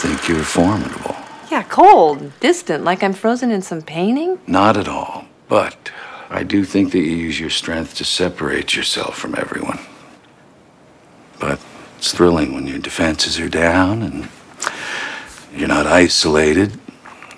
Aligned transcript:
think 0.00 0.28
you're 0.28 0.42
formidable. 0.42 1.14
Yeah, 1.50 1.62
cold, 1.64 2.32
distant, 2.40 2.84
like 2.84 3.02
I'm 3.02 3.12
frozen 3.12 3.50
in 3.50 3.60
some 3.60 3.82
painting. 3.82 4.40
Not 4.46 4.78
at 4.78 4.88
all. 4.88 5.26
But 5.46 5.92
I 6.30 6.42
do 6.42 6.64
think 6.64 6.92
that 6.92 7.00
you 7.00 7.16
use 7.16 7.38
your 7.38 7.50
strength 7.50 7.96
to 7.96 8.04
separate 8.04 8.74
yourself 8.74 9.18
from 9.18 9.34
everyone. 9.36 9.78
But 11.38 11.60
it's 11.98 12.12
thrilling 12.14 12.54
when 12.54 12.66
your 12.66 12.78
defenses 12.78 13.38
are 13.38 13.48
down 13.50 14.00
and 14.02 14.28
you're 15.54 15.68
not 15.68 15.86
isolated. 15.86 16.80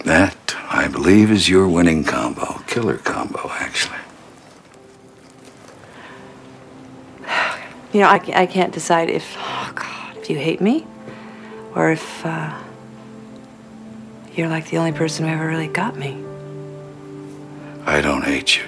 That, 0.04 0.54
I 0.68 0.86
believe, 0.86 1.32
is 1.32 1.48
your 1.48 1.66
winning 1.66 2.04
combo. 2.04 2.60
Killer 2.68 2.98
combo, 2.98 3.50
actually. 3.54 3.98
You 7.92 8.00
know, 8.00 8.08
I, 8.08 8.22
I 8.34 8.46
can't 8.46 8.72
decide 8.72 9.10
if, 9.10 9.36
oh 9.36 9.72
God, 9.74 10.16
if 10.16 10.30
you 10.30 10.38
hate 10.38 10.60
me 10.60 10.86
or 11.74 11.92
if 11.92 12.24
uh, 12.24 12.52
you're 14.34 14.48
like 14.48 14.68
the 14.70 14.78
only 14.78 14.92
person 14.92 15.26
who 15.26 15.32
ever 15.32 15.46
really 15.46 15.68
got 15.68 15.96
me. 15.96 16.24
I 17.84 18.00
don't 18.00 18.22
hate 18.22 18.56
you. 18.56 18.64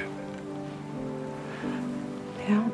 You 2.49 2.55
know? 2.55 2.73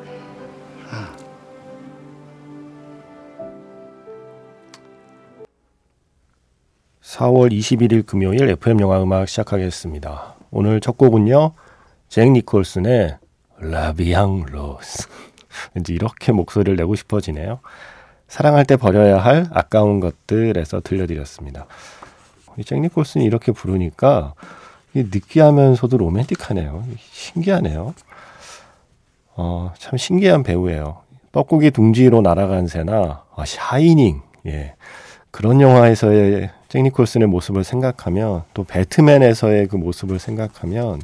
4월 7.01 7.51
21일 7.51 8.05
금요일 8.05 8.49
FM 8.49 8.79
영화 8.79 9.03
음악 9.03 9.27
시작하겠습니다. 9.27 10.35
오늘 10.49 10.79
첫 10.79 10.97
곡은요. 10.97 11.53
잭 12.07 12.31
니콜슨의 12.31 13.17
라비앙 13.59 14.45
로스. 14.49 15.07
왠지 15.75 15.93
이렇게 15.93 16.31
목소리를 16.31 16.75
내고 16.77 16.95
싶어지네요. 16.95 17.59
사랑할 18.31 18.63
때 18.63 18.77
버려야 18.77 19.17
할 19.17 19.45
아까운 19.51 19.99
것들에서 19.99 20.79
들려드렸습니다. 20.79 21.65
잭 22.65 22.79
니콜슨이 22.79 23.25
이렇게 23.25 23.51
부르니까 23.51 24.35
느끼하면서도 24.93 25.97
로맨틱하네요. 25.97 26.85
신기하네요. 26.97 27.93
어, 29.35 29.73
참 29.77 29.97
신기한 29.97 30.43
배우예요. 30.43 30.99
뻐꾸기 31.33 31.71
둥지로 31.71 32.21
날아간 32.21 32.67
새나 32.67 33.23
아, 33.35 33.43
샤이닝 33.45 34.21
예 34.47 34.75
그런 35.31 35.59
영화에서의 35.59 36.51
잭 36.69 36.83
니콜슨의 36.83 37.27
모습을 37.27 37.65
생각하면 37.65 38.43
또 38.53 38.63
배트맨에서의 38.63 39.67
그 39.67 39.75
모습을 39.75 40.19
생각하면 40.19 41.01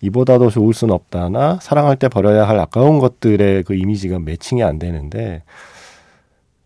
이보다 0.00 0.38
더 0.38 0.48
좋을 0.48 0.72
순 0.72 0.92
없다나 0.92 1.58
사랑할 1.60 1.96
때 1.96 2.08
버려야 2.08 2.48
할 2.48 2.58
아까운 2.58 3.00
것들의 3.00 3.64
그 3.64 3.74
이미지가 3.74 4.20
매칭이 4.20 4.62
안 4.62 4.78
되는데 4.78 5.42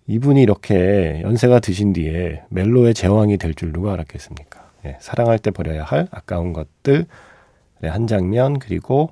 이분이 0.08 0.42
이렇게 0.42 1.20
연세가 1.22 1.60
드신 1.60 1.92
뒤에 1.92 2.42
멜로의 2.48 2.94
제왕이 2.94 3.36
될 3.36 3.54
줄 3.54 3.72
누가 3.72 3.92
알았겠습니까? 3.92 4.70
예, 4.86 4.96
사랑할 5.00 5.38
때 5.38 5.50
버려야 5.50 5.84
할 5.84 6.08
아까운 6.10 6.52
것들의 6.52 7.06
한 7.82 8.06
장면 8.06 8.58
그리고 8.58 9.10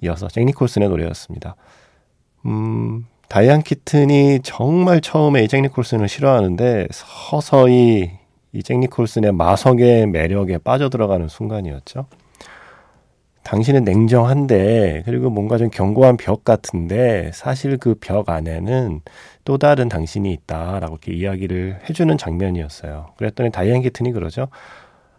이어서 0.00 0.28
잭 0.28 0.44
니콜슨의 0.44 0.88
노래였습니다. 0.88 1.56
음, 2.46 3.06
다이안 3.28 3.62
키튼이 3.62 4.40
정말 4.42 5.00
처음에 5.00 5.42
이잭 5.44 5.62
니콜슨을 5.62 6.08
싫어하는데 6.08 6.88
서서히 6.92 8.10
이잭 8.52 8.78
니콜슨의 8.78 9.32
마성의 9.32 10.06
매력에 10.06 10.58
빠져들어가는 10.58 11.28
순간이었죠. 11.28 12.06
당신은 13.44 13.84
냉정한데 13.84 15.02
그리고 15.04 15.28
뭔가 15.30 15.58
좀 15.58 15.68
견고한 15.70 16.16
벽 16.16 16.44
같은데 16.44 17.30
사실 17.34 17.76
그 17.76 17.94
벽 17.94 18.28
안에는 18.28 19.00
또 19.44 19.58
다른 19.58 19.88
당신이 19.88 20.32
있다라고 20.32 20.94
이렇게 20.94 21.12
이야기를 21.12 21.80
해주는 21.88 22.16
장면이었어요. 22.16 23.08
그랬더니 23.16 23.50
다이안 23.50 23.82
키튼이 23.82 24.12
그러죠. 24.12 24.48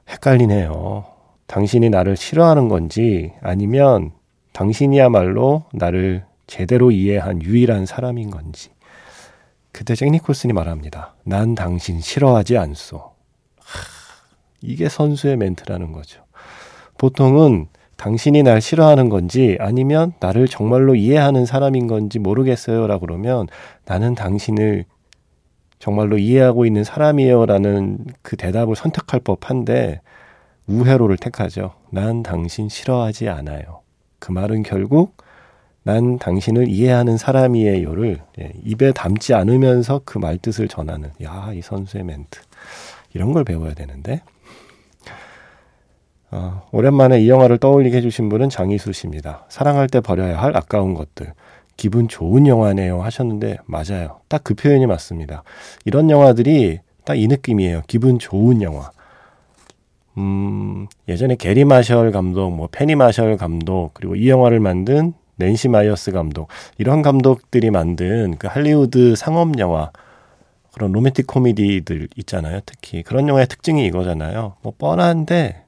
헷갈리네요. 0.09 1.05
당신이 1.47 1.89
나를 1.89 2.15
싫어하는 2.15 2.69
건지 2.69 3.33
아니면 3.41 4.11
당신이야말로 4.53 5.65
나를 5.73 6.25
제대로 6.47 6.91
이해한 6.91 7.41
유일한 7.41 7.85
사람인 7.85 8.31
건지. 8.31 8.69
그때 9.71 9.95
잭 9.95 10.09
니콜슨이 10.11 10.53
말합니다. 10.53 11.15
난 11.23 11.55
당신 11.55 11.99
싫어하지 11.99 12.57
않소. 12.57 12.97
하, 12.97 13.13
이게 14.61 14.87
선수의 14.87 15.35
멘트라는 15.37 15.91
거죠. 15.91 16.23
보통은 16.97 17.67
당신이 18.03 18.43
날 18.43 18.59
싫어하는 18.59 19.07
건지 19.07 19.55
아니면 19.61 20.11
나를 20.19 20.49
정말로 20.49 20.93
이해하는 20.93 21.45
사람인 21.45 21.87
건지 21.87 22.19
모르겠어요. 22.19 22.85
라고 22.85 23.05
그러면 23.05 23.47
나는 23.85 24.13
당신을 24.13 24.83
정말로 25.79 26.17
이해하고 26.17 26.65
있는 26.65 26.83
사람이에요. 26.83 27.45
라는 27.45 27.99
그 28.21 28.35
대답을 28.35 28.75
선택할 28.75 29.21
법한데 29.21 30.01
우회로를 30.67 31.15
택하죠. 31.15 31.75
난 31.91 32.23
당신 32.23 32.67
싫어하지 32.67 33.29
않아요. 33.29 33.79
그 34.19 34.33
말은 34.33 34.63
결국 34.63 35.15
난 35.83 36.19
당신을 36.19 36.67
이해하는 36.67 37.15
사람이에요를 37.15 38.19
예, 38.41 38.51
입에 38.65 38.91
담지 38.91 39.33
않으면서 39.33 40.01
그 40.03 40.17
말뜻을 40.17 40.67
전하는 40.67 41.11
야 41.21 41.51
이 41.53 41.61
선수의 41.61 42.03
멘트 42.03 42.41
이런 43.13 43.31
걸 43.31 43.45
배워야 43.45 43.73
되는데 43.73 44.21
어, 46.35 46.63
오랜만에 46.71 47.21
이 47.21 47.29
영화를 47.29 47.59
떠올리게 47.59 47.97
해주신 47.97 48.27
분은 48.29 48.49
장희수 48.49 48.91
씨입니다. 48.91 49.45
사랑할 49.49 49.87
때 49.87 50.01
버려야 50.01 50.41
할 50.41 50.57
아까운 50.57 50.95
것들 50.95 51.31
기분 51.77 52.07
좋은 52.07 52.47
영화네요 52.47 53.01
하셨는데 53.01 53.57
맞아요. 53.65 54.19
딱 54.29 54.41
그 54.43 54.55
표현이 54.55 54.87
맞습니다. 54.87 55.43
이런 55.85 56.09
영화들이 56.09 56.79
딱 57.05 57.15
이 57.17 57.27
느낌이에요. 57.27 57.83
기분 57.87 58.17
좋은 58.17 58.61
영화. 58.63 58.89
음, 60.17 60.87
예전에 61.07 61.35
게리 61.35 61.65
마셜 61.65 62.11
감독, 62.11 62.51
뭐 62.51 62.67
페니 62.71 62.95
마셜 62.95 63.35
감독, 63.37 63.91
그리고 63.93 64.15
이 64.15 64.29
영화를 64.29 64.59
만든 64.59 65.13
낸시 65.37 65.67
마이어스 65.67 66.11
감독, 66.11 66.47
이런 66.77 67.01
감독들이 67.01 67.71
만든 67.71 68.35
그 68.37 68.47
할리우드 68.47 69.15
상업 69.15 69.57
영화, 69.59 69.91
그런 70.71 70.91
로맨틱 70.91 71.27
코미디들 71.27 72.09
있잖아요. 72.17 72.59
특히 72.65 73.03
그런 73.03 73.27
영화의 73.27 73.47
특징이 73.47 73.85
이거잖아요. 73.87 74.55
뭐 74.61 74.73
뻔한데 74.77 75.62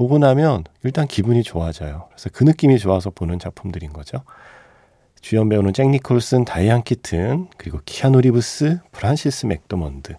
보고 0.00 0.16
나면 0.16 0.64
일단 0.82 1.06
기분이 1.06 1.42
좋아져요. 1.42 2.06
그래서 2.08 2.30
그 2.32 2.42
느낌이 2.42 2.78
좋아서 2.78 3.10
보는 3.10 3.38
작품들인 3.38 3.92
거죠. 3.92 4.22
주연 5.20 5.50
배우는 5.50 5.74
잭 5.74 5.90
니콜슨, 5.90 6.46
다이안 6.46 6.84
키튼, 6.84 7.48
그리고 7.58 7.80
키아누 7.84 8.22
리브스, 8.22 8.78
프란시스 8.92 9.44
맥도먼드. 9.44 10.14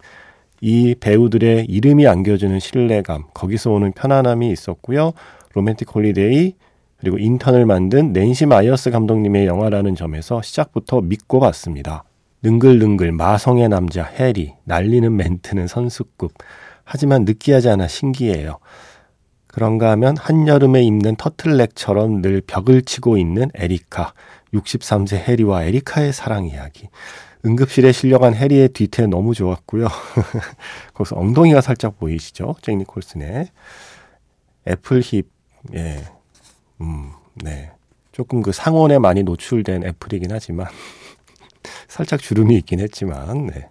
이 0.60 0.94
배우들의 0.94 1.66
이름이 1.68 2.06
안겨주는 2.06 2.60
신뢰감, 2.60 3.24
거기서 3.34 3.72
오는 3.72 3.90
편안함이 3.90 4.52
있었고요. 4.52 5.14
로맨틱 5.54 5.92
홀리데이, 5.92 6.54
그리고 6.98 7.18
인턴을 7.18 7.66
만든 7.66 8.12
낸시 8.12 8.46
마이어스 8.46 8.92
감독님의 8.92 9.46
영화라는 9.46 9.96
점에서 9.96 10.42
시작부터 10.42 11.00
믿고 11.00 11.40
봤습니다. 11.40 12.04
능글능글 12.42 13.10
마성의 13.10 13.68
남자 13.68 14.04
해리, 14.04 14.54
날리는 14.62 15.16
멘트는 15.16 15.66
선수급. 15.66 16.34
하지만 16.84 17.24
느끼하지 17.24 17.68
않아 17.68 17.88
신기해요. 17.88 18.58
그런가 19.52 19.90
하면 19.92 20.16
한여름에 20.16 20.82
입는 20.82 21.16
터틀넥처럼 21.16 22.22
늘 22.22 22.40
벽을 22.40 22.82
치고 22.82 23.18
있는 23.18 23.50
에리카, 23.54 24.14
63세 24.54 25.16
해리와 25.16 25.64
에리카의 25.64 26.12
사랑 26.12 26.46
이야기. 26.46 26.88
응급실에 27.44 27.92
실려간 27.92 28.34
해리의 28.34 28.70
뒤태 28.70 29.06
너무 29.06 29.34
좋았고요. 29.34 29.88
거기서 30.94 31.16
엉덩이가 31.16 31.60
살짝 31.60 31.98
보이시죠? 31.98 32.56
잭 32.62 32.76
니콜슨의 32.76 33.48
애플힙, 34.68 35.28
예, 35.74 36.02
음, 36.80 37.12
네. 37.34 37.72
조금 38.12 38.42
그 38.42 38.52
상온에 38.52 38.98
많이 38.98 39.22
노출된 39.22 39.84
애플이긴 39.84 40.32
하지만 40.32 40.66
살짝 41.88 42.20
주름이 42.20 42.56
있긴 42.58 42.80
했지만 42.80 43.46
네. 43.46 43.68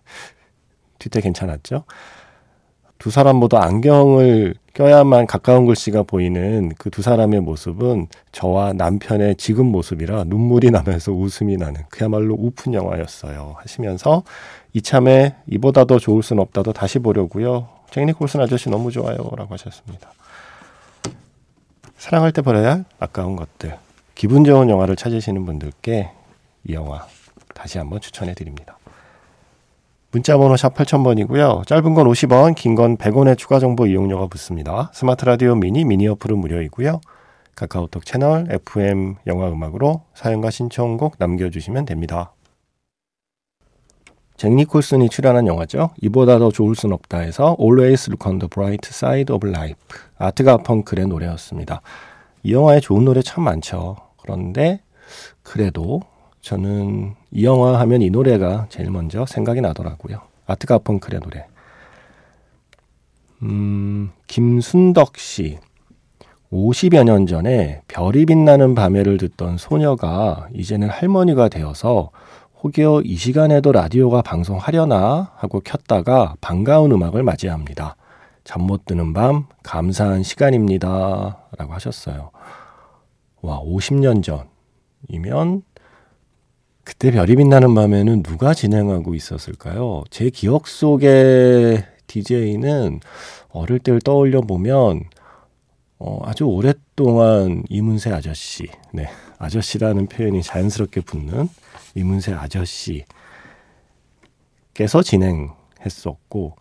뒤태 0.99 1.21
괜찮았죠? 1.21 1.85
두 3.01 3.09
사람 3.09 3.37
모두 3.37 3.57
안경을 3.57 4.53
껴야만 4.75 5.25
가까운 5.25 5.65
글씨가 5.65 6.03
보이는 6.03 6.71
그 6.77 6.91
두 6.91 7.01
사람의 7.01 7.39
모습은 7.41 8.05
저와 8.31 8.73
남편의 8.73 9.37
지금 9.37 9.65
모습이라 9.65 10.25
눈물이 10.25 10.69
나면서 10.69 11.11
웃음이 11.11 11.57
나는 11.57 11.81
그야말로 11.89 12.35
우픈 12.37 12.75
영화였어요. 12.75 13.55
하시면서 13.57 14.21
이참에 14.73 15.35
이보다 15.47 15.85
더 15.85 15.97
좋을 15.97 16.21
순 16.21 16.37
없다도 16.37 16.73
다시 16.73 16.99
보려고요. 16.99 17.69
잭 17.89 18.05
니콜슨 18.05 18.39
아저씨 18.39 18.69
너무 18.69 18.91
좋아요. 18.91 19.17
라고 19.35 19.51
하셨습니다. 19.55 20.11
사랑할 21.97 22.31
때 22.31 22.43
버려야 22.43 22.71
할 22.73 22.85
아까운 22.99 23.35
것들. 23.35 23.79
기분 24.13 24.43
좋은 24.43 24.69
영화를 24.69 24.95
찾으시는 24.95 25.43
분들께 25.47 26.11
이 26.67 26.73
영화 26.75 27.07
다시 27.55 27.79
한번 27.79 27.99
추천해 27.99 28.35
드립니다. 28.35 28.77
문자번호 30.11 30.57
샵 30.57 30.73
8000번이고요. 30.75 31.65
짧은 31.65 31.93
건 31.93 32.07
50원, 32.07 32.55
긴 32.55 32.75
건 32.75 32.97
100원의 32.97 33.37
추가 33.37 33.59
정보 33.59 33.85
이용료가 33.87 34.27
붙습니다. 34.27 34.91
스마트 34.93 35.23
라디오 35.25 35.55
미니, 35.55 35.85
미니 35.85 36.07
어플은 36.07 36.37
무료이고요. 36.37 36.99
카카오톡 37.55 38.05
채널 38.05 38.47
FM 38.49 39.15
영화 39.27 39.47
음악으로 39.49 40.01
사연과 40.13 40.49
신청곡 40.49 41.15
남겨주시면 41.17 41.85
됩니다. 41.85 42.33
잭 44.35 44.53
니콜슨이 44.53 45.09
출연한 45.09 45.47
영화죠. 45.47 45.91
이보다 46.01 46.39
더 46.39 46.49
좋을 46.51 46.75
순 46.75 46.91
없다에서 46.93 47.55
Always 47.59 48.09
Look 48.09 48.29
on 48.29 48.39
the 48.39 48.49
Bright 48.49 48.89
Side 48.89 49.33
of 49.33 49.47
Life 49.47 49.79
아트가 50.17 50.57
펑클의 50.57 51.07
노래였습니다. 51.07 51.81
이 52.43 52.53
영화에 52.53 52.79
좋은 52.79 53.05
노래 53.05 53.21
참 53.21 53.43
많죠. 53.43 53.97
그런데 54.21 54.81
그래도 55.43 56.01
저는 56.41 57.15
이 57.31 57.45
영화 57.45 57.79
하면 57.79 58.01
이 58.01 58.09
노래가 58.09 58.65
제일 58.69 58.89
먼저 58.91 59.25
생각이 59.25 59.61
나더라고요. 59.61 60.21
아트가 60.47 60.79
펑클의 60.79 61.21
노래. 61.21 61.45
음, 63.43 64.11
김순덕 64.27 65.17
씨. 65.17 65.59
50여 66.51 67.05
년 67.05 67.27
전에 67.27 67.81
별이 67.87 68.25
빛나는 68.25 68.75
밤에를 68.75 69.17
듣던 69.17 69.57
소녀가 69.57 70.49
이제는 70.53 70.89
할머니가 70.89 71.47
되어서 71.47 72.11
혹여 72.61 73.01
이 73.05 73.15
시간에도 73.15 73.71
라디오가 73.71 74.21
방송하려나 74.21 75.31
하고 75.35 75.61
켰다가 75.61 76.35
반가운 76.41 76.91
음악을 76.91 77.23
맞이합니다. 77.23 77.95
잠 78.43 78.63
못 78.63 78.85
드는 78.85 79.13
밤 79.13 79.45
감사한 79.63 80.23
시간입니다. 80.23 81.37
라고 81.57 81.73
하셨어요. 81.73 82.31
와, 83.41 83.59
50년 83.61 84.21
전이면 85.07 85.63
그때 86.83 87.11
별이 87.11 87.35
빛나는 87.35 87.75
밤에는 87.75 88.23
누가 88.23 88.53
진행하고 88.53 89.13
있었을까요? 89.13 90.03
제 90.09 90.29
기억 90.29 90.67
속의 90.67 91.85
DJ는 92.07 92.99
어릴 93.49 93.79
때를 93.79 94.01
떠올려 94.01 94.41
보면 94.41 95.03
어, 95.99 96.19
아주 96.23 96.45
오랫동안 96.45 97.63
이문세 97.69 98.11
아저씨, 98.11 98.67
네, 98.91 99.07
아저씨라는 99.37 100.07
표현이 100.07 100.41
자연스럽게 100.41 101.01
붙는 101.01 101.47
이문세 101.93 102.33
아저씨께서 102.33 103.05
진행했었고 105.03 106.55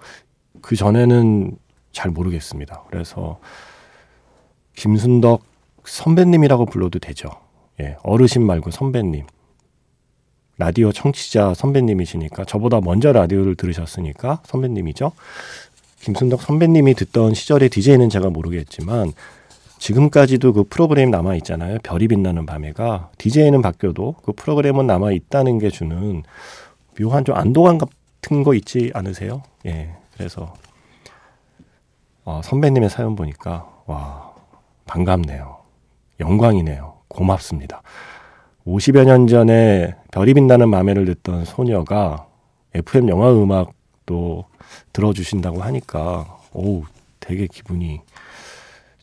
그 0.60 0.76
전에는 0.76 1.56
잘 1.92 2.10
모르겠습니다. 2.10 2.84
그래서 2.90 3.40
김순덕 4.76 5.42
선배님이라고 5.84 6.66
불러도 6.66 6.98
되죠. 6.98 7.30
예, 7.80 7.96
어르신 8.02 8.44
말고 8.44 8.70
선배님. 8.70 9.26
라디오 10.60 10.92
청취자 10.92 11.54
선배님이시니까 11.54 12.44
저보다 12.44 12.82
먼저 12.82 13.12
라디오를 13.12 13.56
들으셨으니까 13.56 14.40
선배님이죠. 14.44 15.12
김순덕 16.00 16.42
선배님이 16.42 16.92
듣던 16.94 17.32
시절의 17.32 17.70
DJ는 17.70 18.10
제가 18.10 18.28
모르겠지만 18.28 19.12
지금까지도 19.78 20.52
그 20.52 20.64
프로그램 20.64 21.10
남아 21.10 21.34
있잖아요. 21.36 21.78
별이 21.82 22.08
빛나는 22.08 22.44
밤에가 22.44 23.08
DJ는 23.16 23.62
바뀌어도 23.62 24.16
그 24.22 24.32
프로그램은 24.32 24.86
남아 24.86 25.12
있다는 25.12 25.58
게 25.58 25.70
주는 25.70 26.22
묘한 27.00 27.24
좀 27.24 27.36
안도감 27.36 27.78
같은 27.78 28.42
거 28.42 28.52
있지 28.52 28.90
않으세요? 28.92 29.42
예. 29.64 29.96
그래서 30.12 30.54
어, 32.24 32.42
선배님의 32.44 32.90
사연 32.90 33.16
보니까 33.16 33.66
와 33.86 34.34
반갑네요. 34.84 35.56
영광이네요. 36.20 36.98
고맙습니다. 37.08 37.80
50여 38.66 39.04
년 39.04 39.26
전에 39.26 39.94
별이 40.12 40.34
빛나는 40.34 40.70
밤에를 40.70 41.06
듣던 41.06 41.44
소녀가 41.44 42.26
FM 42.74 43.08
영화 43.08 43.32
음악도 43.32 44.44
들어주신다고 44.92 45.62
하니까 45.62 46.38
오 46.52 46.82
되게 47.20 47.46
기분이 47.46 48.00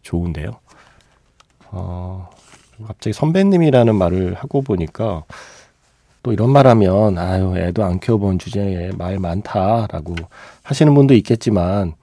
좋은데요. 0.01 0.51
어, 1.71 2.29
갑자기 2.85 3.13
선배님이라는 3.13 3.95
말을 3.95 4.35
하고 4.35 4.61
보니까 4.61 5.23
또 6.23 6.31
이런 6.33 6.49
말 6.51 6.67
하면 6.67 7.17
아유 7.17 7.53
애도 7.57 7.83
안 7.83 7.99
키워본 7.99 8.39
주제에 8.39 8.91
말 8.97 9.19
많다라고 9.19 10.15
하시는 10.63 10.93
분도 10.93 11.13
있겠지만 11.15 11.93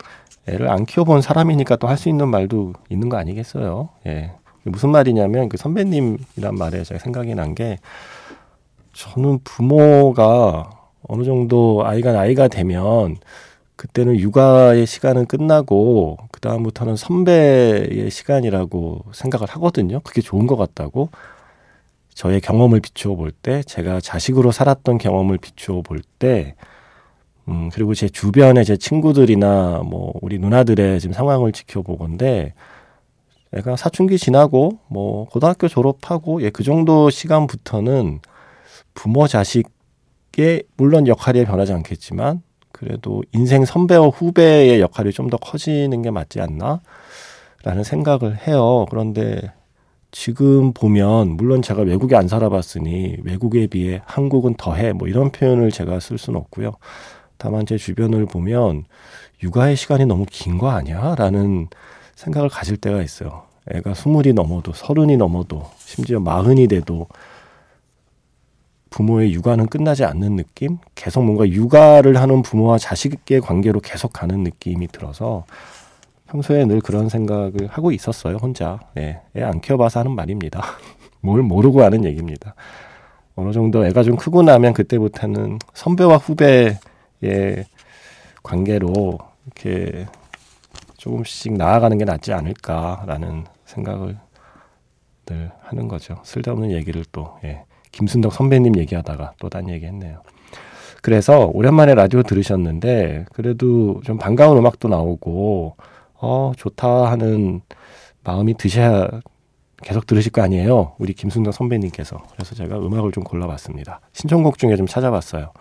애를 0.46 0.70
안 0.70 0.84
키워본 0.86 1.22
사람이니까 1.22 1.76
또 1.76 1.88
할 1.88 1.96
수 1.96 2.08
있는 2.08 2.28
말도 2.28 2.74
있는 2.90 3.08
거 3.08 3.16
아니겠어요? 3.16 3.88
예. 4.06 4.32
무슨 4.64 4.90
말이냐면 4.90 5.48
그 5.48 5.56
선배님이란 5.56 6.54
말에 6.58 6.84
제가 6.84 6.98
생각이 6.98 7.34
난 7.34 7.54
게 7.54 7.78
저는 8.92 9.40
부모가 9.44 10.70
어느 11.08 11.24
정도 11.24 11.82
아이가 11.84 12.12
나이가 12.12 12.48
되면 12.48 13.16
그때는 13.76 14.18
육아의 14.18 14.86
시간은 14.86 15.26
끝나고 15.26 16.16
그 16.30 16.40
다음부터는 16.40 16.96
선배의 16.96 18.08
시간이라고 18.10 19.04
생각을 19.12 19.48
하거든요. 19.50 20.00
그게 20.00 20.20
좋은 20.22 20.46
것 20.46 20.56
같다고. 20.56 21.10
저의 22.14 22.40
경험을 22.40 22.80
비추어 22.80 23.16
볼 23.16 23.32
때, 23.32 23.62
제가 23.64 24.00
자식으로 24.00 24.52
살았던 24.52 24.98
경험을 24.98 25.38
비추어 25.38 25.82
볼 25.82 26.00
때, 26.20 26.54
음, 27.48 27.70
그리고 27.72 27.94
제 27.94 28.08
주변의 28.08 28.64
제 28.64 28.76
친구들이나 28.76 29.82
뭐 29.84 30.12
우리 30.22 30.38
누나들의 30.38 31.00
지금 31.00 31.12
상황을 31.12 31.52
지켜보건데, 31.52 32.54
애가 33.56 33.76
사춘기 33.76 34.18
지나고 34.18 34.78
뭐 34.88 35.26
고등학교 35.26 35.68
졸업하고 35.68 36.42
예, 36.42 36.50
그 36.50 36.62
정도 36.64 37.10
시간부터는 37.10 38.20
부모 38.94 39.26
자식의 39.28 40.64
물론 40.76 41.06
역할이 41.06 41.44
변하지 41.44 41.72
않겠지만 41.72 42.42
그래도 42.72 43.22
인생 43.32 43.64
선배와 43.64 44.08
후배의 44.08 44.80
역할이 44.80 45.12
좀 45.12 45.30
더 45.30 45.36
커지는 45.36 46.02
게 46.02 46.10
맞지 46.10 46.40
않나? 46.40 46.80
라는 47.62 47.84
생각을 47.84 48.46
해요. 48.46 48.84
그런데 48.90 49.52
지금 50.10 50.72
보면, 50.72 51.30
물론 51.30 51.62
제가 51.62 51.82
외국에 51.82 52.14
안 52.16 52.28
살아봤으니 52.28 53.16
외국에 53.24 53.66
비해 53.68 54.02
한국은 54.06 54.54
더해. 54.54 54.92
뭐 54.92 55.08
이런 55.08 55.32
표현을 55.32 55.70
제가 55.72 55.98
쓸 56.00 56.18
수는 56.18 56.38
없고요. 56.40 56.72
다만 57.38 57.66
제 57.66 57.76
주변을 57.78 58.26
보면 58.26 58.84
육아의 59.42 59.76
시간이 59.76 60.06
너무 60.06 60.26
긴 60.30 60.58
거 60.58 60.70
아니야? 60.70 61.14
라는 61.16 61.68
생각을 62.16 62.48
가질 62.48 62.76
때가 62.76 63.02
있어요. 63.02 63.43
애가 63.70 63.94
스물이 63.94 64.34
넘어도 64.34 64.72
서른이 64.72 65.16
넘어도 65.16 65.70
심지어 65.78 66.20
마흔이 66.20 66.68
돼도 66.68 67.06
부모의 68.90 69.32
육아는 69.32 69.66
끝나지 69.66 70.04
않는 70.04 70.36
느낌? 70.36 70.78
계속 70.94 71.24
뭔가 71.24 71.48
육아를 71.48 72.16
하는 72.20 72.42
부모와 72.42 72.78
자식의 72.78 73.40
관계로 73.40 73.80
계속 73.80 74.12
가는 74.12 74.44
느낌이 74.44 74.86
들어서 74.88 75.44
평소에 76.28 76.64
늘 76.64 76.80
그런 76.80 77.08
생각을 77.08 77.66
하고 77.68 77.90
있었어요, 77.90 78.36
혼자. 78.36 78.80
네, 78.94 79.20
애안 79.36 79.60
키워봐서 79.60 80.00
하는 80.00 80.12
말입니다. 80.12 80.62
뭘 81.20 81.42
모르고 81.42 81.82
하는 81.82 82.04
얘기입니다. 82.04 82.54
어느 83.34 83.52
정도 83.52 83.84
애가 83.84 84.04
좀 84.04 84.16
크고 84.16 84.42
나면 84.42 84.74
그때부터는 84.74 85.58
선배와 85.72 86.18
후배의 86.18 86.78
관계로 88.44 89.18
이렇게 89.46 90.06
조금씩 90.96 91.54
나아가는 91.54 91.98
게 91.98 92.04
낫지 92.04 92.32
않을까라는 92.32 93.44
생각을 93.74 94.18
늘 95.26 95.50
하는 95.62 95.88
거죠. 95.88 96.16
쓸데없는 96.22 96.70
얘기를 96.72 97.04
또, 97.12 97.36
예. 97.44 97.64
김순덕 97.92 98.32
선배님 98.32 98.76
얘기하다가 98.78 99.34
또 99.38 99.48
딴 99.48 99.68
얘기 99.70 99.86
했네요. 99.86 100.22
그래서 101.00 101.50
오랜만에 101.52 101.94
라디오 101.94 102.22
들으셨는데 102.22 103.26
그래도 103.32 104.00
좀 104.04 104.18
반가운 104.18 104.56
음악도 104.58 104.88
나오고 104.88 105.76
어 106.14 106.52
좋다 106.56 107.10
하는 107.10 107.60
마음이 108.24 108.54
드셔야 108.56 109.08
계속 109.82 110.06
들으실 110.06 110.32
거 110.32 110.42
아니에요. 110.42 110.94
우리 110.98 111.12
김순덕 111.12 111.52
선배님께서. 111.54 112.22
그래서 112.32 112.54
제가 112.54 112.78
음악을 112.78 113.12
좀 113.12 113.22
골라봤습니다. 113.22 114.00
신청곡 114.12 114.58
중에 114.58 114.76
좀 114.76 114.86
찾아봤어요. 114.86 115.52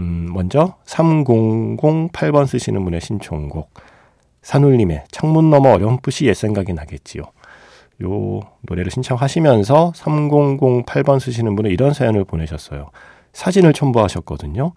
음, 0.00 0.28
먼저 0.32 0.76
3008번 0.86 2.46
쓰시는 2.46 2.82
분의 2.84 3.00
신청곡 3.00 3.70
산울림의 4.48 5.04
창문 5.10 5.50
너머 5.50 5.72
어렴풋이 5.74 6.24
옛 6.24 6.32
생각이 6.32 6.72
나겠지요. 6.72 7.22
요 8.02 8.40
노래를 8.62 8.90
신청하시면서 8.90 9.92
3008번 9.94 11.20
쓰시는 11.20 11.54
분은 11.54 11.70
이런 11.70 11.92
사연을 11.92 12.24
보내셨어요. 12.24 12.88
사진을 13.34 13.74
첨부하셨거든요. 13.74 14.72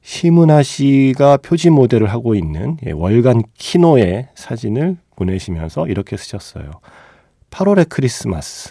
심은하 0.00 0.62
씨가 0.62 1.36
표지 1.36 1.68
모델을 1.68 2.06
하고 2.06 2.34
있는 2.34 2.78
예, 2.86 2.92
월간 2.92 3.42
키노의 3.52 4.30
사진을 4.34 4.96
보내시면서 5.14 5.88
이렇게 5.88 6.16
쓰셨어요. 6.16 6.70
8월의 7.50 7.90
크리스마스. 7.90 8.70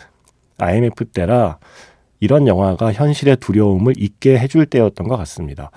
IMF 0.57 1.05
때라 1.05 1.59
이런 2.19 2.47
영화가 2.47 2.93
현실의 2.93 3.37
두려움을 3.37 3.93
잊게 3.95 4.39
해줄 4.39 4.65
때였던 4.65 5.07
것 5.07 5.17
같습니다. 5.17 5.69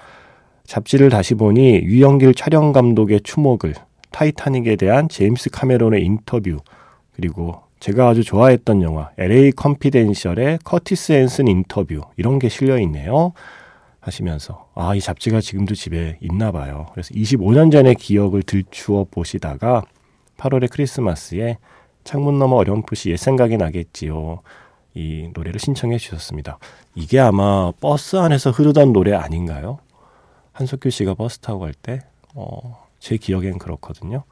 잡지를 0.65 1.11
다시 1.11 1.35
보니 1.35 1.83
유영길 1.83 2.33
촬영 2.35 2.73
감독의 2.73 3.21
추모글 3.25 3.75
타이타닉에 4.15 4.77
대한 4.77 5.09
제임스 5.09 5.51
카메론의 5.51 6.05
인터뷰 6.05 6.59
그리고 7.17 7.61
제가 7.81 8.09
아주 8.09 8.23
좋아했던 8.23 8.81
영화 8.83 9.11
LA 9.19 9.51
컨피덴셜의 9.53 10.61
커티스 10.63 11.13
핸슨 11.13 11.49
인터뷰 11.49 12.01
이런 12.17 12.39
게 12.39 12.49
실려 12.49 12.79
있네요. 12.79 13.33
하시면서 14.01 14.69
아 14.75 14.95
이 14.95 15.01
잡지가 15.01 15.41
지금도 15.41 15.75
집에 15.75 16.17
있나 16.21 16.53
봐요. 16.53 16.87
그래서 16.93 17.13
25년 17.13 17.73
전의 17.73 17.97
기억을 17.97 18.43
들추어 18.45 19.05
보시다가 19.11 19.83
8월의 20.37 20.71
크리스마스에 20.71 21.59
창문 22.05 22.39
너머 22.39 22.57
어렴풋이 22.57 23.11
옛 23.11 23.17
생각이 23.17 23.57
나겠지요. 23.57 24.43
이 24.95 25.29
노래를 25.35 25.59
신청해 25.59 25.99
주셨습니다. 25.99 26.59
이게 26.95 27.19
아마 27.19 27.73
버스 27.81 28.15
안에서 28.17 28.51
흐르던 28.53 28.93
노래 28.93 29.13
아닌가요? 29.13 29.79
한석규 30.53 30.91
씨가 30.91 31.15
버스 31.15 31.39
타고 31.41 31.61
갈 31.61 31.73
때, 31.75 32.01
어, 32.35 32.84
제 33.05 33.19
기억엔 33.19 33.59
그렇거든요. 33.59 34.25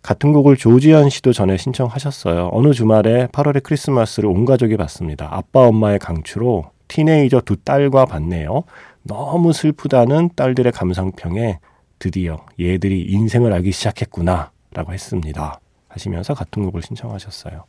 같은 0.00 0.32
곡을 0.32 0.56
조지현 0.56 1.10
씨도 1.10 1.32
전에 1.32 1.56
신청하셨어요. 1.56 2.50
어느 2.52 2.72
주말에 2.72 3.26
8월의 3.26 3.64
크리스마스를 3.64 4.28
온 4.28 4.44
가족이 4.44 4.76
봤습니다. 4.76 5.26
아빠 5.32 5.66
엄마의 5.66 5.98
강추로 5.98 6.70
티네이저 6.86 7.40
두 7.40 7.56
딸과 7.56 8.06
봤네요. 8.06 8.62
너무 9.02 9.52
슬프다는 9.52 10.30
딸들의 10.36 10.70
감상평에 10.70 11.58
드디어 11.98 12.46
얘들이 12.60 13.02
인생을 13.02 13.52
알기 13.52 13.72
시작했구나 13.72 14.52
라고 14.70 14.92
했습니다. 14.92 15.58
하시면서 15.88 16.34
같은 16.34 16.64
곡을 16.66 16.82
신청하셨어요. 16.82 17.64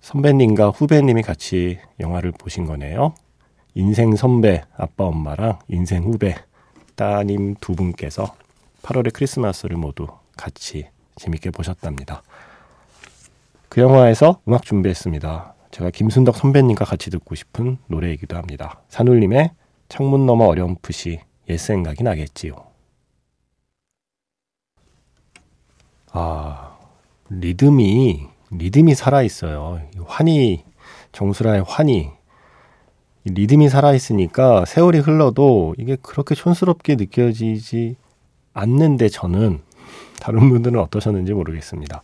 선배님과 0.00 0.70
후배님이 0.70 1.20
같이 1.20 1.78
영화를 2.00 2.32
보신 2.32 2.64
거네요. 2.64 3.12
인생 3.74 4.16
선배, 4.16 4.62
아빠, 4.74 5.04
엄마랑 5.04 5.58
인생 5.68 6.04
후배, 6.04 6.34
따님 6.94 7.54
두 7.60 7.74
분께서 7.74 8.34
8월의 8.82 9.12
크리스마스를 9.12 9.76
모두 9.76 10.06
같이 10.36 10.88
재밌게 11.16 11.50
보셨답니다. 11.50 12.22
그 13.68 13.80
영화에서 13.80 14.40
음악 14.46 14.62
준비했습니다. 14.62 15.54
제가 15.70 15.90
김순덕 15.90 16.36
선배님과 16.36 16.84
같이 16.84 17.10
듣고 17.10 17.34
싶은 17.34 17.78
노래이기도 17.88 18.36
합니다. 18.36 18.80
산울림의 18.88 19.50
창문 19.88 20.26
너머 20.26 20.44
어렴풋이 20.44 21.20
옛 21.48 21.56
생각이 21.56 22.04
나겠지요. 22.04 22.54
아, 26.12 26.78
리듬이, 27.28 28.28
리듬이 28.52 28.94
살아있어요. 28.94 29.80
환희, 30.06 30.64
정수라의 31.10 31.64
환희. 31.66 32.10
리듬이 33.24 33.68
살아있으니까 33.68 34.64
세월이 34.66 34.98
흘러도 34.98 35.74
이게 35.78 35.96
그렇게 36.02 36.34
촌스럽게 36.34 36.96
느껴지지 36.96 37.96
않는데 38.52 39.08
저는 39.08 39.60
다른 40.20 40.48
분들은 40.50 40.78
어떠셨는지 40.80 41.32
모르겠습니다. 41.32 42.02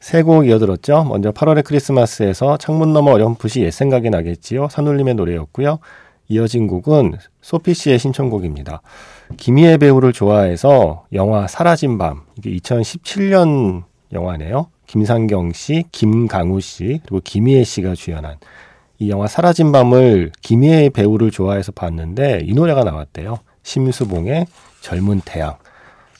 세 0.00 0.22
곡 0.22 0.46
이어들었죠. 0.46 1.04
먼저 1.04 1.32
8월의 1.32 1.64
크리스마스에서 1.64 2.56
창문 2.58 2.92
너머 2.92 3.12
어렴풋이 3.12 3.62
옛 3.62 3.70
생각이 3.70 4.10
나겠지요. 4.10 4.68
산울림의 4.70 5.14
노래였고요. 5.14 5.78
이어진 6.28 6.66
곡은 6.66 7.14
소피 7.40 7.74
씨의 7.74 7.98
신청곡입니다. 7.98 8.82
김희애 9.36 9.78
배우를 9.78 10.12
좋아해서 10.12 11.06
영화 11.12 11.46
사라진 11.46 11.98
밤 11.98 12.22
이게 12.36 12.50
2017년 12.50 13.84
영화네요. 14.12 14.68
김상경 14.86 15.52
씨, 15.52 15.84
김강우 15.92 16.60
씨 16.60 17.00
그리고 17.04 17.20
김희애 17.24 17.64
씨가 17.64 17.94
주연한 17.94 18.36
이 18.98 19.10
영화 19.10 19.26
사라진 19.26 19.72
밤을 19.72 20.32
김희애 20.42 20.90
배우를 20.90 21.30
좋아해서 21.30 21.72
봤는데 21.72 22.40
이 22.44 22.54
노래가 22.54 22.82
나왔대요. 22.84 23.40
심수봉의 23.62 24.46
젊은 24.80 25.20
태양 25.24 25.56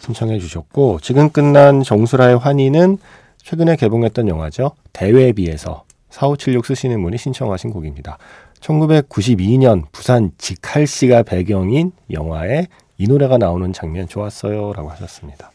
신청해 0.01 0.39
주셨고 0.39 1.01
지금 1.01 1.31
끝난 1.31 1.83
정수라의 1.83 2.39
환희는 2.39 2.99
최근에 3.39 3.77
개봉했던 3.77 4.29
영화죠. 4.29 4.73
대회에 4.93 5.33
비해서 5.33 5.85
4576 6.11 6.67
쓰시는 6.67 7.03
분이 7.03 7.19
신청하신 7.19 7.71
곡입니다. 7.71 8.19
1992년 8.61 9.85
부산 9.93 10.33
직할시가 10.39 11.23
배경인 11.23 11.93
영화에 12.11 12.67
이 12.99 13.07
노래가 13.07 13.39
나오는 13.39 13.73
장면 13.73 14.09
좋았어요. 14.09 14.73
라고 14.73 14.91
하셨습니다. 14.91 15.51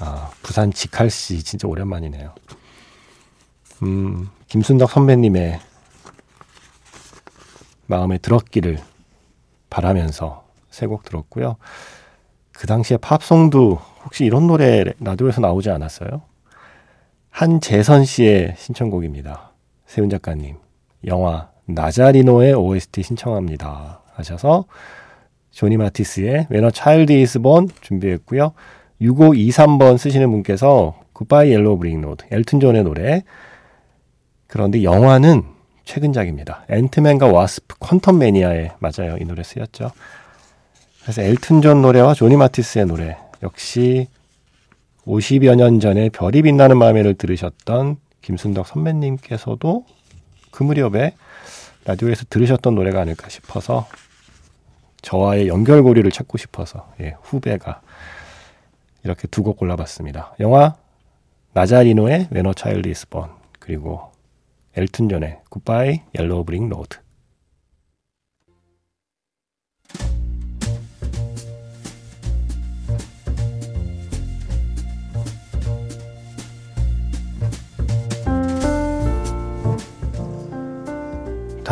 아, 0.00 0.30
부산 0.42 0.72
직할시 0.72 1.42
진짜 1.42 1.68
오랜만이네요. 1.68 2.34
음, 3.82 4.28
김순덕 4.52 4.90
선배님의 4.90 5.58
마음에 7.86 8.18
들었기를 8.18 8.78
바라면서 9.70 10.44
세 10.68 10.86
곡 10.86 11.04
들었고요. 11.04 11.56
그 12.52 12.66
당시에 12.66 12.98
팝송도 12.98 13.78
혹시 14.04 14.26
이런 14.26 14.46
노래 14.46 14.84
라디오에서 15.00 15.40
나오지 15.40 15.70
않았어요? 15.70 16.20
한재선 17.30 18.04
씨의 18.04 18.56
신청곡입니다. 18.58 19.52
세훈 19.86 20.10
작가님. 20.10 20.56
영화 21.06 21.48
나자리노의 21.64 22.52
OST 22.52 23.02
신청합니다. 23.04 24.02
하셔서 24.12 24.66
조니 25.50 25.78
마티스의 25.78 26.48
When 26.50 26.64
a 26.66 26.70
Child 26.74 27.14
is 27.14 27.38
Born 27.38 27.70
준비했고요. 27.80 28.52
6523번 29.00 29.96
쓰시는 29.96 30.30
분께서 30.30 31.00
Goodbye 31.14 31.54
Yellow 31.54 31.78
Brick 31.78 32.02
Road, 32.02 32.26
엘튼 32.30 32.60
존의 32.60 32.84
노래. 32.84 33.22
그런데 34.52 34.82
영화는 34.82 35.44
최근작입니다. 35.86 36.66
앤트맨과 36.68 37.26
와스프 37.26 37.76
퀀텀 37.76 38.18
매니아에 38.18 38.72
맞아요. 38.80 39.16
이 39.18 39.24
노래 39.24 39.42
쓰였죠. 39.42 39.90
그래서 41.00 41.22
엘튼 41.22 41.62
존 41.62 41.80
노래와 41.80 42.12
조니 42.12 42.36
마티스의 42.36 42.84
노래 42.84 43.16
역시 43.42 44.08
50여 45.06 45.54
년 45.54 45.80
전에 45.80 46.10
별이 46.10 46.42
빛나는 46.42 46.76
밤에를 46.76 47.14
들으셨던 47.14 47.96
김순덕 48.20 48.66
선배님께서도 48.66 49.86
그 50.50 50.62
무렵에 50.64 51.14
라디오에서 51.86 52.26
들으셨던 52.28 52.74
노래가 52.74 53.00
아닐까 53.00 53.30
싶어서 53.30 53.88
저와의 55.00 55.48
연결고리를 55.48 56.08
찾고 56.10 56.36
싶어서 56.36 56.92
예, 57.00 57.16
후배가 57.22 57.80
이렇게 59.02 59.26
두 59.28 59.42
곡 59.42 59.56
골라봤습니다. 59.56 60.34
영화 60.40 60.76
나자리노의 61.54 62.28
Child 62.54 62.90
is 62.90 63.08
Born 63.08 63.30
그리고 63.58 64.11
엘튼 64.76 65.08
존의 65.08 65.40
Goodbye 65.50 66.02
Yellow 66.14 66.44
Brick 66.44 66.66
Road 66.72 66.98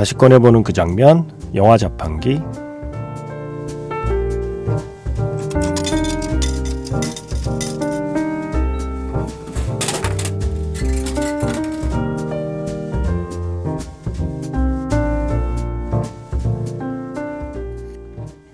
다시 0.01 0.15
꺼내보는 0.15 0.63
그 0.63 0.73
장면, 0.73 1.31
영화 1.55 1.77
자판기. 1.77 2.41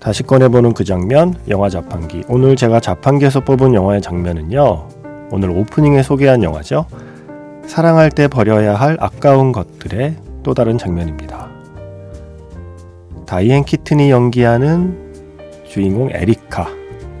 다시 0.07 0.23
꺼내보는 0.23 0.71
그 0.71 0.85
장면, 0.85 1.33
영화 1.49 1.67
자판기. 1.67 2.23
오늘 2.29 2.55
제가 2.55 2.79
자판기에서 2.79 3.41
뽑은 3.41 3.73
영화의 3.73 4.01
장면은요, 4.01 4.87
오늘 5.31 5.49
오프닝에 5.49 6.01
소개한 6.01 6.43
영화죠. 6.43 6.85
사랑할 7.65 8.09
때 8.09 8.29
버려야 8.29 8.75
할 8.75 8.95
아까운 9.01 9.51
것들의 9.51 10.15
또 10.43 10.53
다른 10.53 10.77
장면입니다. 10.77 11.49
다이앤 13.25 13.65
키튼이 13.65 14.09
연기하는 14.09 14.97
주인공 15.67 16.09
에리카. 16.13 16.69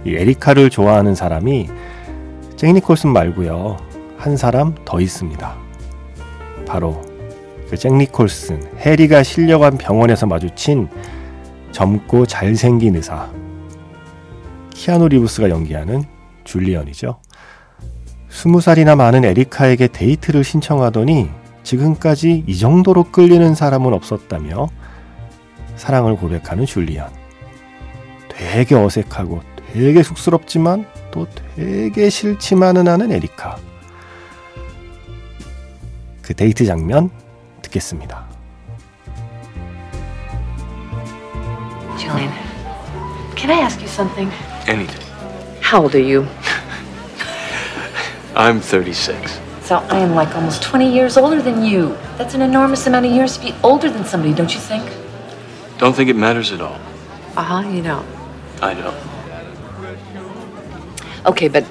이 0.05 0.15
에리카를 0.15 0.69
좋아하는 0.69 1.13
사람이 1.13 1.67
잭 2.55 2.71
니콜슨 2.71 3.09
말고요. 3.09 3.75
한 4.15 4.37
사람 4.37 4.73
더 4.85 5.01
있습니다. 5.01 5.55
바로 6.65 7.01
그 7.69 7.75
잭 7.75 7.93
니콜슨, 7.93 8.61
해리가 8.77 9.23
실려간 9.23 9.77
병원에서 9.77 10.25
마주친 10.25 10.87
젊고 11.71 12.25
잘생긴 12.25 12.95
의사. 12.95 13.29
키아누 14.71 15.07
리브스가 15.07 15.49
연기하는 15.49 16.03
줄리언이죠. 16.43 17.19
스무 18.29 18.61
살이나 18.61 18.95
많은 18.95 19.25
에리카에게 19.25 19.87
데이트를 19.87 20.43
신청하더니 20.43 21.29
지금까지 21.63 22.43
이 22.47 22.57
정도로 22.57 23.05
끌리는 23.05 23.55
사람은 23.55 23.93
없었다며 23.93 24.69
사랑을 25.75 26.15
고백하는 26.15 26.65
줄리안. 26.65 27.09
되게 28.29 28.75
어색하고 28.75 29.41
되게 29.73 30.03
쑥스럽지만 30.03 30.85
또 31.11 31.27
되게 31.55 32.09
싫지만은 32.09 32.87
않은 32.87 33.11
에리카. 33.11 33.57
그 36.21 36.33
데이트 36.33 36.65
장면 36.65 37.09
듣겠습니다. 37.61 38.36
Can 42.07 43.51
I 43.51 43.59
ask 43.61 43.81
you 43.81 43.87
something? 43.87 44.31
Anything. 44.67 45.01
How 45.61 45.83
old 45.83 45.95
are 45.95 45.99
you? 45.99 46.21
I'm 48.35 48.61
36. 48.61 49.39
So 49.61 49.77
I 49.89 49.99
am 49.99 50.15
like 50.15 50.33
almost 50.35 50.63
20 50.63 50.91
years 50.91 51.17
older 51.17 51.41
than 51.41 51.63
you. 51.63 51.97
That's 52.17 52.33
an 52.33 52.41
enormous 52.41 52.87
amount 52.87 53.05
of 53.05 53.11
years 53.11 53.37
to 53.37 53.43
be 53.43 53.55
older 53.63 53.89
than 53.89 54.05
somebody, 54.05 54.33
don't 54.33 54.53
you 54.53 54.59
think? 54.59 54.89
Don't 55.77 55.93
think 55.93 56.09
it 56.09 56.15
matters 56.15 56.51
at 56.51 56.61
all. 56.61 56.79
Uh 57.35 57.43
huh, 57.43 57.69
you 57.69 57.83
don't. 57.83 58.07
I 58.61 58.73
know. 58.73 58.95
Okay, 61.25 61.49
but 61.49 61.65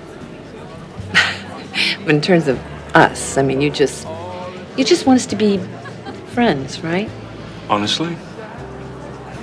but 2.05 2.07
in 2.15 2.21
terms 2.21 2.47
of 2.47 2.61
us, 2.95 3.39
I 3.39 3.43
mean, 3.43 3.61
you 3.61 3.71
just 3.71 4.07
you 4.77 4.85
just 4.85 5.07
want 5.07 5.19
us 5.19 5.27
to 5.27 5.37
be 5.37 5.59
friends, 6.35 6.85
right? 6.85 7.11
Honestly? 7.69 8.17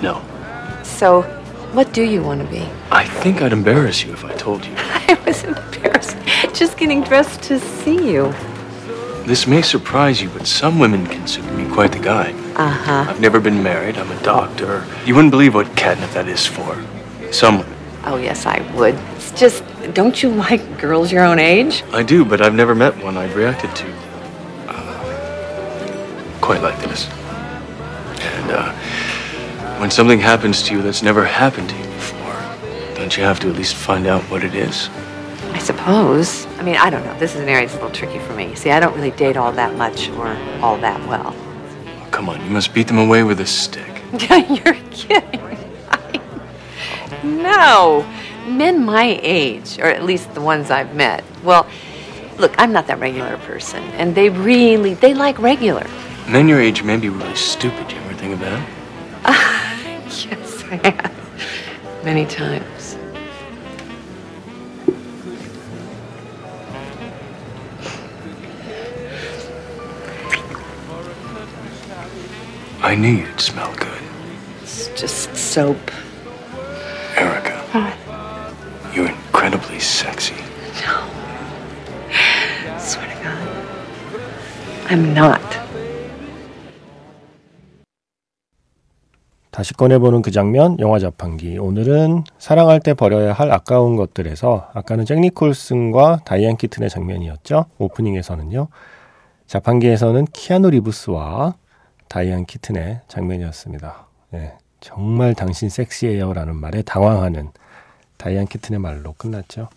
No. 0.01 0.21
So, 0.84 1.24
what 1.74 1.92
do 1.94 2.04
you 2.04 2.22
want 2.22 2.42
to 2.42 2.48
be? 2.48 2.68
I 2.92 3.06
think 3.06 3.42
I'd 3.42 3.54
embarrass 3.54 4.04
you 4.04 4.13
if 4.13 4.24
I 4.24 4.34
told 4.34 4.66
you. 4.66 4.74
I 4.78 5.20
wasn't 5.25 5.58
embarrassed 5.58 6.18
just 6.54 6.78
getting 6.78 7.04
dressed 7.04 7.42
to 7.44 7.60
see 7.60 8.12
you. 8.12 8.34
This 9.25 9.48
may 9.48 9.62
surprise 9.62 10.22
you, 10.22 10.30
but 10.30 10.46
some 10.46 10.80
women 10.80 11.06
consider 11.08 11.52
me 11.54 11.68
quite 11.74 11.92
the 11.92 12.00
guy. 12.00 12.32
Uh 12.56 12.70
huh. 12.70 13.06
I've 13.10 13.22
never 13.22 13.40
been 13.40 13.63
married. 13.63 13.98
I'm 13.98 14.12
a 14.12 14.22
doctor. 14.24 14.86
You 15.06 15.16
wouldn't 15.16 15.32
believe 15.32 15.56
what 15.56 15.75
catnip 15.75 16.12
that 16.12 16.28
is 16.28 16.46
for. 16.46 16.84
Some 17.32 17.60
women. 17.60 17.74
Oh, 18.06 18.18
yes, 18.18 18.46
I 18.46 18.60
would. 18.75 18.96
It's 19.16 19.32
just, 19.32 19.63
don't 19.94 20.22
you 20.22 20.30
like 20.30 20.80
girls 20.80 21.12
your 21.12 21.24
own 21.24 21.40
age? 21.40 21.84
I 21.94 22.04
do, 22.04 22.25
but 22.25 22.42
I've 22.42 22.54
never 22.54 22.75
met 22.75 23.02
one 23.02 23.16
I'd 23.18 23.32
reacted 23.34 23.74
to 23.78 23.94
uh, 24.68 26.38
quite 26.42 26.62
like 26.62 26.78
this. 26.82 27.08
And 28.20 28.52
uh, 28.52 28.75
when 29.84 29.92
something 29.92 30.18
happens 30.18 30.63
to 30.63 30.74
you 30.74 30.82
that's 30.82 31.04
never 31.04 31.25
happened 31.25 31.68
to 31.68 31.75
you 31.75 31.84
before, 31.84 32.96
don't 32.96 33.18
you 33.18 33.24
have 33.24 33.38
to 33.38 33.50
at 33.50 33.58
least 33.58 33.75
find 33.75 34.08
out 34.08 34.22
what 34.32 34.42
it 34.42 34.56
is? 34.56 34.88
I 35.52 35.58
suppose. 35.58 36.46
I 36.58 36.63
mean, 36.63 36.78
I 36.78 36.90
don't 36.90 37.04
know. 37.04 37.20
This 37.20 37.36
is 37.36 37.42
an 37.42 37.50
area 37.50 37.68
that's 37.68 37.78
a 37.78 37.84
little 37.84 37.92
tricky 37.92 38.18
for 38.20 38.34
me. 38.34 38.56
See, 38.56 38.72
I 38.72 38.80
don't 38.80 38.96
really 38.96 39.12
date 39.12 39.36
all 39.36 39.52
that 39.52 39.75
much 39.75 40.08
or 40.12 40.38
all 40.62 40.78
that 40.78 41.06
well. 41.10 41.36
Oh, 41.36 42.08
come 42.12 42.30
on, 42.30 42.42
you 42.46 42.50
must 42.50 42.74
beat 42.74 42.88
them 42.88 42.98
away 42.98 43.24
with 43.24 43.42
a 43.42 43.46
stick. 43.46 44.02
You're 44.32 44.78
kidding. 44.92 45.42
I- 45.90 46.22
no. 47.25 48.10
Men 48.48 48.86
my 48.86 49.20
age, 49.22 49.80
or 49.80 49.88
at 49.88 50.06
least 50.06 50.34
the 50.34 50.40
ones 50.40 50.72
I've 50.72 50.96
met, 50.96 51.25
well, 51.44 51.68
look, 52.38 52.56
I'm 52.58 52.72
not 52.72 52.88
that 52.88 53.02
regular 53.02 53.36
person. 53.40 53.84
And 54.00 54.16
they 54.16 54.30
really, 54.30 54.94
they 54.94 55.13
like 55.13 55.38
regular. 55.40 55.86
Men 56.30 56.48
your 56.48 56.62
age 56.62 56.84
may 56.84 56.96
be 56.96 57.10
really 57.10 57.36
stupid. 57.36 57.92
You 57.92 57.98
ever 57.98 58.13
think 58.13 58.32
of 58.32 58.40
that? 58.40 59.50
Yes, 60.74 60.96
have. 61.01 62.03
Many 62.03 62.25
times. 62.25 62.98
I 72.82 72.96
knew 72.96 73.10
you'd 73.10 73.39
smell 73.39 73.74
good. 73.75 73.88
It's 74.62 74.88
just 74.89 75.36
soap. 75.36 75.77
Erica, 77.15 77.96
you're 78.94 79.08
incredibly 79.08 79.80
sexy. 79.80 80.36
No. 80.82 81.10
Swear 82.80 83.08
to 83.08 83.24
God. 83.24 84.92
I'm 84.92 85.13
not. 85.13 85.52
다시 89.63 89.74
꺼내보는 89.75 90.22
그 90.22 90.29
장면, 90.29 90.77
영화 90.82 91.00
자판기. 91.00 91.58
오늘은 91.58 92.25
사랑할 92.38 92.82
때 92.82 92.93
버려야 92.93 93.32
할 93.32 93.50
아까운 93.50 93.96
것들에서 93.96 94.70
아까는 94.74 95.05
잭 95.05 95.22
니콜슨과 95.22 96.24
다이안 96.25 96.58
키튼의 96.58 96.89
장면이었죠. 96.89 97.67
오프닝에서는요. 97.77 98.67
자판기에서는 99.48 100.25
키아누 100.34 100.70
리브스와 100.72 101.55
다이안 102.10 102.46
키튼의 102.46 103.00
장면이었습니다. 103.08 104.05
예, 104.34 104.55
정말 104.82 105.34
당신 105.34 105.70
섹시해요 105.70 106.34
라는 106.34 106.58
말에 106.58 106.82
당황하는 106.82 107.51
다이안 108.17 108.48
키튼의 108.48 108.82
말로 108.82 109.13
끝났죠. 109.13 109.70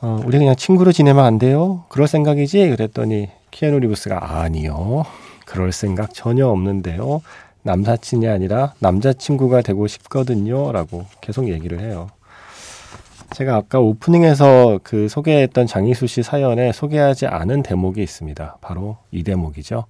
어, 0.00 0.20
우리 0.24 0.38
그냥 0.38 0.54
친구로 0.54 0.92
지내면 0.92 1.24
안 1.24 1.40
돼요? 1.40 1.86
그럴 1.88 2.06
생각이지? 2.06 2.68
그랬더니 2.68 3.30
키아누 3.50 3.80
리브스가 3.80 4.38
아니요. 4.38 5.06
그럴 5.44 5.72
생각 5.72 6.14
전혀 6.14 6.46
없는데요. 6.46 7.22
남사친이 7.62 8.28
아니라 8.28 8.74
남자친구가 8.78 9.62
되고 9.62 9.86
싶거든요. 9.86 10.72
라고 10.72 11.06
계속 11.20 11.48
얘기를 11.48 11.80
해요. 11.80 12.10
제가 13.34 13.56
아까 13.56 13.78
오프닝에서 13.78 14.80
그 14.82 15.08
소개했던 15.08 15.66
장희수 15.66 16.06
씨 16.06 16.22
사연에 16.22 16.72
소개하지 16.72 17.26
않은 17.26 17.62
대목이 17.62 18.02
있습니다. 18.02 18.58
바로 18.60 18.98
이 19.10 19.22
대목이죠. 19.22 19.84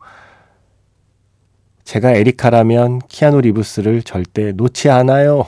제가 1.85 2.13
에리카라면 2.13 3.01
키아누 3.09 3.41
리브스를 3.41 4.03
절대 4.03 4.53
놓지 4.53 4.91
않아요. 4.91 5.47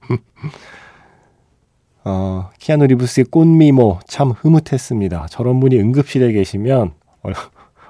어, 2.04 2.50
키아누 2.60 2.86
리브스의 2.86 3.26
꽃미모 3.26 3.98
참 4.06 4.30
흐뭇했습니다. 4.30 5.26
저런 5.28 5.60
분이 5.60 5.78
응급실에 5.78 6.32
계시면 6.32 6.92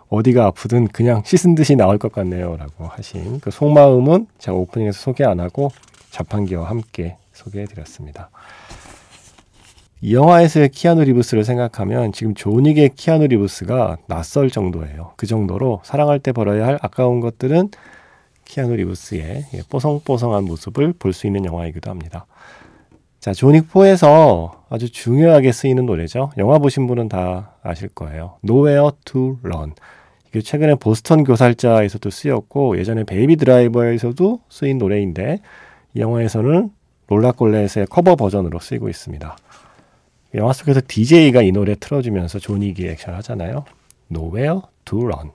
어, 0.08 0.18
어디가 0.18 0.44
아프든 0.46 0.88
그냥 0.88 1.22
씻은 1.24 1.54
듯이 1.54 1.76
나올 1.76 1.98
것 1.98 2.12
같네요. 2.12 2.56
라고 2.56 2.86
하신 2.86 3.40
그 3.40 3.50
속마음은 3.50 4.26
제가 4.38 4.56
오프닝에서 4.56 4.98
소개 5.00 5.24
안 5.24 5.40
하고 5.40 5.70
자판기와 6.10 6.68
함께 6.68 7.16
소개해 7.32 7.66
드렸습니다. 7.66 8.30
이 10.02 10.14
영화에서의 10.14 10.68
키아누 10.68 11.04
리브스를 11.04 11.44
생각하면 11.44 12.12
지금 12.12 12.34
존 12.34 12.55
윅의 12.55 12.90
키아누 12.96 13.26
리브스가 13.28 13.96
낯설 14.06 14.50
정도예요. 14.50 15.12
그 15.16 15.26
정도로 15.26 15.80
사랑할 15.84 16.20
때 16.20 16.32
버려야 16.32 16.66
할 16.66 16.78
아까운 16.82 17.20
것들은 17.20 17.70
키아누 18.44 18.74
리브스의 18.76 19.46
예, 19.54 19.60
뽀송뽀송한 19.68 20.44
모습을 20.44 20.92
볼 20.92 21.12
수 21.12 21.26
있는 21.26 21.44
영화이기도 21.44 21.90
합니다. 21.90 22.26
자, 23.18 23.32
존 23.32 23.65
윅4에서 23.65 24.52
아주 24.68 24.92
중요하게 24.92 25.50
쓰이는 25.50 25.84
노래죠. 25.86 26.30
영화 26.38 26.58
보신 26.58 26.86
분은 26.86 27.08
다 27.08 27.54
아실 27.62 27.88
거예요. 27.88 28.36
Nowhere 28.44 28.90
to 29.04 29.38
Run. 29.42 29.72
최근에 30.42 30.74
보스턴 30.76 31.24
교살자에서도 31.24 32.10
쓰였고 32.10 32.78
예전에 32.78 33.04
베이비 33.04 33.36
드라이버에서도 33.36 34.40
쓰인 34.48 34.78
노래인데 34.78 35.40
이 35.94 36.00
영화에서는 36.00 36.70
롤라콜렛의 37.08 37.86
커버 37.88 38.16
버전으로 38.16 38.58
쓰이고 38.58 38.88
있습니다. 38.88 39.36
영화 40.34 40.52
속에서 40.52 40.80
DJ가 40.86 41.42
이 41.42 41.52
노래 41.52 41.74
틀어주면서 41.74 42.38
조닉이 42.38 42.86
액션 42.88 43.14
하잖아요. 43.14 43.64
Nowhere 44.10 44.60
to 44.84 45.04
Run. 45.04 45.30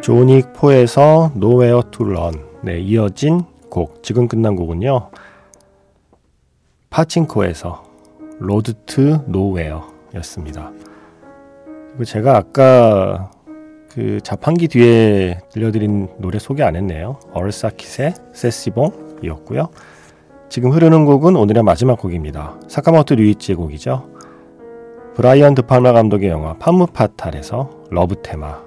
조닉 0.00 0.52
4에서 0.54 1.36
Nowhere 1.36 1.82
to 1.90 2.06
Run. 2.06 2.47
네, 2.62 2.80
이어진 2.80 3.42
곡, 3.70 4.02
지금 4.02 4.26
끝난 4.26 4.56
곡은요. 4.56 5.10
파친코에서 6.90 7.84
Road 8.40 8.72
to 8.86 9.04
Nowhere 9.28 9.80
였습니다. 10.16 10.72
그리고 11.88 12.04
제가 12.04 12.36
아까 12.36 13.30
그 13.90 14.20
자판기 14.22 14.68
뒤에 14.68 15.40
들려드린 15.50 16.08
노래 16.18 16.38
소개 16.38 16.62
안 16.62 16.76
했네요. 16.76 17.18
얼사킷의 17.32 18.14
세시봉이었고요. 18.32 19.68
지금 20.48 20.70
흐르는 20.70 21.04
곡은 21.04 21.36
오늘의 21.36 21.62
마지막 21.62 21.98
곡입니다. 21.98 22.58
사카모토 22.68 23.16
류이치의 23.16 23.56
곡이죠. 23.56 24.08
브라이언 25.14 25.54
드 25.54 25.68
팔마 25.68 25.92
감독의 25.92 26.30
영화 26.30 26.54
팜므파탈에서 26.54 27.70
Love 27.90 28.22
Theme 28.22 28.62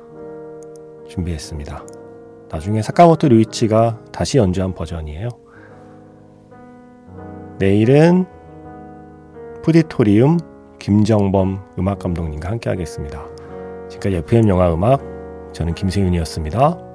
준비했습니다. 1.08 2.00
나중에 2.51 2.81
사카모토 2.81 3.29
류이치가 3.29 3.97
다시 4.11 4.37
연주한 4.37 4.73
버전이에요. 4.73 5.29
내일은 7.59 8.25
푸디토리움 9.63 10.37
김정범 10.79 11.61
음악 11.79 11.99
감독님과 11.99 12.49
함께 12.49 12.69
하겠습니다. 12.69 13.23
지금까지 13.87 14.17
FM 14.17 14.49
영화 14.49 14.73
음악 14.73 15.01
저는 15.53 15.75
김세윤이었습니다. 15.75 16.90